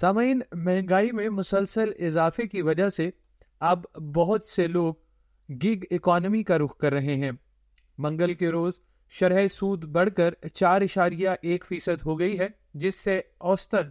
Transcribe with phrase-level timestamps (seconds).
[0.00, 3.10] سامعین، مہنگائی میں مسلسل اضافے کی وجہ سے
[3.60, 4.94] اب بہت سے لوگ
[5.48, 7.30] گگ اکانومی کا رخ کر رہے ہیں۔
[7.98, 8.72] منگل کے روز
[9.08, 13.90] شرح سود بڑھ کر چار اشاریہ ایک فیصد ہو گئی ہے، جس سے اوسطن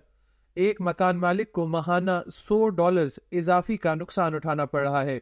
[0.56, 5.20] ایک مکان مالک کو ماہانہ سو ڈالرز اضافی کا نقصان اٹھانا پڑ رہا ہے۔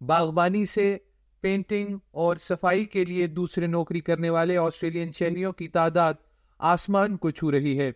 [0.00, 0.98] باغبانی سے
[1.40, 6.14] پینٹنگ اور صفائی کے لیے دوسرے نوکری کرنے والے آسٹریلین شہریوں کی تعداد
[6.58, 7.92] آسمان کو چھو رہی ہے۔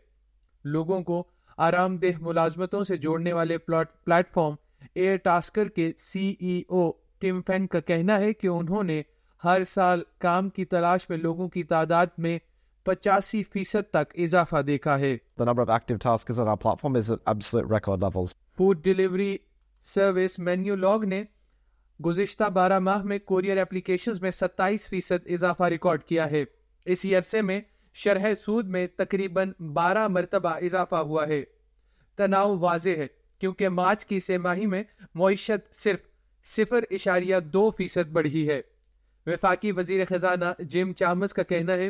[0.64, 1.26] لوگوں کو
[1.62, 4.54] آرام دہ ملازمتوں سے جوڑنے والے پلیٹ فارم
[4.94, 9.02] ایئر ٹاسکر کے سی ای او ٹیم فین کا کہنا ہے کہ انہوں نے
[9.44, 12.38] ہر سال کام کی تلاش میں لوگوں کی تعداد میں
[12.82, 15.16] پچاسی فیصد تک اضافہ دیکھا ہے۔
[18.56, 19.36] Food delivery
[19.82, 21.22] service Menulog نے
[22.04, 26.44] گزشتہ بارہ ماہ میں کوریئر اپلیکیشنز میں ستائیس فیصد اضافہ ریکارڈ کیا ہے۔
[26.84, 27.60] اسی عرصے میں
[27.96, 31.42] شرح سود میں تقریباً بارہ مرتبہ اضافہ ہوا ہے
[32.18, 33.06] تناؤ واضح ہے
[33.40, 34.82] کیونکہ مارچ کی سہ ماہی میں
[35.14, 36.00] معیشت صرف
[36.46, 38.60] صفر اشاریہ دو فیصد بڑھی ہے
[39.26, 41.88] وفاقی وزیر خزانہ جم چامس کا کہنا ہے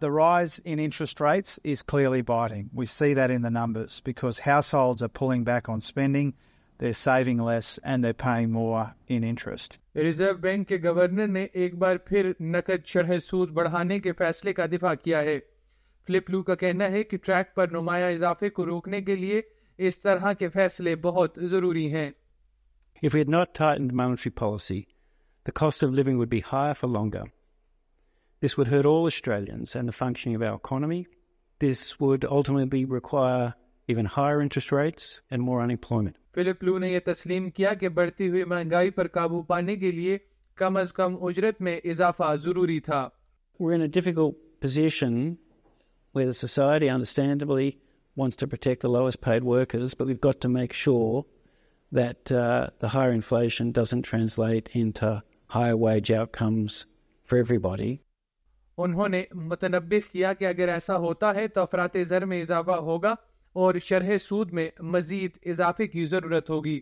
[0.00, 2.70] The rise in interest rates is clearly biting.
[2.72, 6.34] We see that in the numbers because households are pulling back on spending,
[6.78, 9.78] they're saving less and they're paying more in interest.
[9.94, 14.66] Reserve bank کے governor نے ایک بار پھر نقد شرح سود بڑھانے کے فیصلے کا
[14.72, 15.38] دفاع کیا ہے
[16.08, 19.40] فلپ لو کا کہنا ہے کہ ٹریک پر نمایاں اضافے کو روکنے کے لیے
[19.78, 22.10] اس طرح کے فیصلے بہت ضروری ہیں
[23.02, 24.78] If we had not tightened monetary policy,
[25.46, 27.24] the cost of living would be higher for longer.
[28.42, 31.06] This would hurt all Australians and the functioning of our economy.
[31.60, 33.54] This would ultimately require
[33.88, 36.16] even higher interest rates and more unemployment.
[36.34, 40.18] Philip Lowe نے یہ تسلیم کیا کہ بڑھتی ہوئی مہنگائی پر قابو پانے کے لیے
[40.58, 43.08] کم از کم اجرت میں اضافہ ضروری تھا
[43.60, 45.38] We're in a difficult position
[46.14, 47.70] where the society understandably
[48.16, 51.24] wants to protect the lowest paid workers, but we've got to make sure
[51.92, 56.84] that uh, the higher inflation doesn't translate into higher wage outcomes
[57.28, 57.96] for everybody.
[58.78, 63.14] انہوں نے متنبع کیا کہ اگر ایسا ہوتا ہے تو افراد زر میں اضافہ ہوگا
[63.52, 66.80] اور شرح سود میں مزید اضافے کی ضرورت ہوگی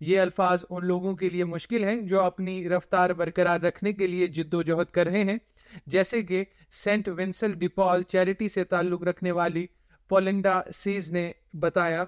[0.00, 4.26] یہ الفاظ ان لوگوں کے لیے مشکل ہیں جو اپنی رفتار برقرار رکھنے کے لیے
[4.26, 5.38] جد و جہد کر رہے ہیں
[5.86, 9.66] جیسے کہ سینٹ ونسل ڈیپال چیریٹی سے تعلق رکھنے والی
[10.10, 12.04] پولنڈا سیز نے بتایا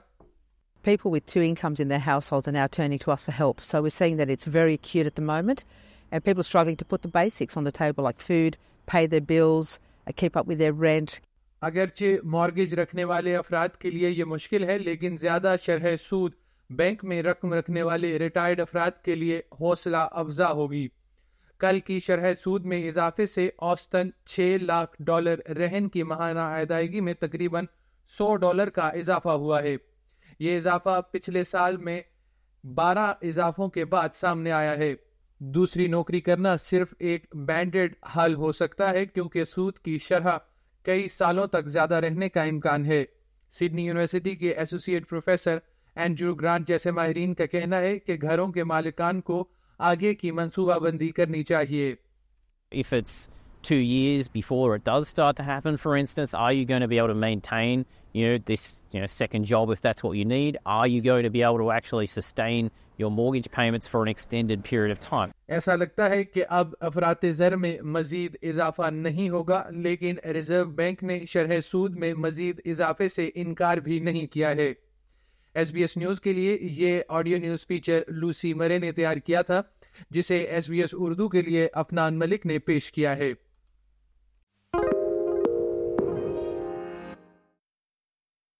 [0.85, 3.61] People with two incomes in their households are now turning to us for help.
[3.61, 5.65] So we're seeing that it's very acute at the moment,
[6.13, 8.57] and people are struggling to put the basics on the table like food,
[8.89, 11.19] pay their bills, uh, keep up with their rent,
[11.61, 16.33] اگرچہ mortgage رکھنے والے افراد کے لیے یہ مشکل ہے، لیکن زیادہ شرح سود
[16.71, 20.89] بینک میں رقم رکھنے والے ریٹائرڈ افراد کے لیے حوصلہ افزا ہوگی۔
[21.59, 27.01] کل کی شرح سود میں اضافے سے اوسطن چھ لاکھ ڈالر رہن کی ماہانہ ادائیگی
[27.01, 27.65] میں تقریباً
[28.09, 29.77] سو ڈالر کا اضافہ ہوا ہے۔
[30.39, 32.01] یہ اضافہ پچھلے سال میں
[32.65, 34.95] بارہ اضافوں کے بعد سامنے آیا ہے۔
[35.39, 40.39] دوسری نوکری کرنا صرف ایک بینڈڈ حل ہو سکتا ہے، کیونکہ سود کی شرح
[40.87, 43.05] کئی سالوں تک زیادہ رہنے کا امکان ہے۔
[43.51, 45.59] سڈنی یونیورسٹی کے ایسوسیٹ پروفیسر
[45.97, 49.49] اینڈرو گرانٹ جیسے ماہرین کا کہنا ہے کہ گھروں کے مالکان کو
[49.79, 51.95] آگے کی منصوبہ بندی کرنی چاہیے۔
[52.73, 53.36] If it's
[53.67, 56.99] two years before it does start to happen, for instance, are you going to be
[56.99, 57.85] able to maintain,
[58.15, 60.59] you know, this, you know, second job if that's what you need?
[60.65, 64.63] Are you going to be able to actually sustain your mortgage payments for an extended
[64.65, 65.33] period of time?
[65.49, 71.03] ایسا لگتا ہے کہ اب افراد زر میں مزید اضافہ نہیں ہوگا لیکن ریزرو بینک
[71.11, 74.73] نے شرح سود میں مزید اضافے سے انکار بھی نہیں کیا ہے
[75.55, 79.43] ایس بی ایس نیوز کے لیے یہ آڈیو نیوز فیچر لوسی مرے نے تیار کیا
[79.43, 79.61] تھا
[80.11, 83.33] جسے ایس بی ایس اردو کے لیے افنان ملک نے پیش کیا ہے